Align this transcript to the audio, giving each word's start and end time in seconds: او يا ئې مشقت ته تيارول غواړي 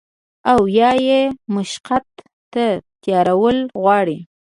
او 0.51 0.59
يا 0.77 0.91
ئې 1.03 1.21
مشقت 1.55 2.07
ته 2.53 2.65
تيارول 3.03 3.57
غواړي 3.81 4.17